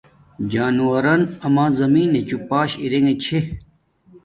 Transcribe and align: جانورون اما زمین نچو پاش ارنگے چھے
جانورون 0.51 1.21
اما 1.45 1.65
زمین 1.79 2.07
نچو 2.15 2.37
پاش 2.49 2.69
ارنگے 2.83 3.13
چھے 3.23 3.39